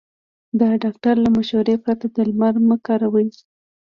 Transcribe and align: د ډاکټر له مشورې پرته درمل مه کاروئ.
د 0.59 0.61
ډاکټر 0.83 1.15
له 1.23 1.29
مشورې 1.37 1.75
پرته 1.83 2.05
درمل 2.15 2.55
مه 2.67 2.77
کاروئ. 2.85 3.27